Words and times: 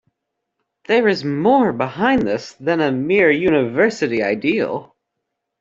There 0.87 1.07
is 1.07 1.23
more 1.23 1.71
behind 1.73 2.23
this 2.23 2.53
than 2.53 2.79
a 2.81 2.91
mere 2.91 3.29
university 3.29 4.23
ideal. 4.23 4.95